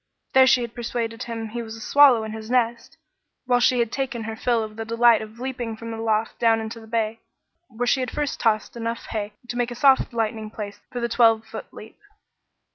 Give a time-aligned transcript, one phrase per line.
[0.33, 2.97] There she had persuaded him he was a swallow in his nest,
[3.45, 6.59] while she had taken her fill of the delight of leaping from the loft down
[6.59, 7.19] into the bay,
[7.67, 11.07] where she had first tossed enough hay to make a soft lighting place for the
[11.07, 11.99] twelve foot leap.